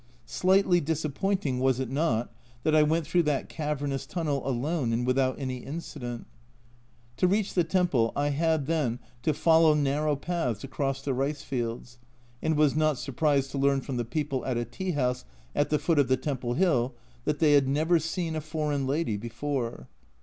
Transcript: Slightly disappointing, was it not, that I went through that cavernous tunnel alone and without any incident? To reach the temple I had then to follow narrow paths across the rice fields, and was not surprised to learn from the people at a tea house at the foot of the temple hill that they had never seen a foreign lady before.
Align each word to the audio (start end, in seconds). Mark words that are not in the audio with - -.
Slightly 0.25 0.81
disappointing, 0.81 1.59
was 1.59 1.79
it 1.79 1.91
not, 1.91 2.33
that 2.63 2.73
I 2.75 2.81
went 2.81 3.05
through 3.05 3.21
that 3.21 3.49
cavernous 3.49 4.07
tunnel 4.07 4.41
alone 4.49 4.91
and 4.91 5.05
without 5.05 5.37
any 5.39 5.57
incident? 5.57 6.25
To 7.17 7.27
reach 7.27 7.53
the 7.53 7.63
temple 7.63 8.11
I 8.15 8.29
had 8.29 8.65
then 8.65 8.97
to 9.21 9.31
follow 9.31 9.75
narrow 9.75 10.15
paths 10.15 10.63
across 10.63 11.03
the 11.03 11.13
rice 11.13 11.43
fields, 11.43 11.99
and 12.41 12.57
was 12.57 12.75
not 12.75 12.97
surprised 12.97 13.51
to 13.51 13.59
learn 13.59 13.81
from 13.81 13.97
the 13.97 14.03
people 14.03 14.43
at 14.43 14.57
a 14.57 14.65
tea 14.65 14.93
house 14.93 15.23
at 15.55 15.69
the 15.69 15.77
foot 15.77 15.99
of 15.99 16.07
the 16.07 16.17
temple 16.17 16.55
hill 16.55 16.95
that 17.25 17.37
they 17.37 17.53
had 17.53 17.67
never 17.67 17.99
seen 17.99 18.35
a 18.35 18.41
foreign 18.41 18.87
lady 18.87 19.17
before. 19.17 19.87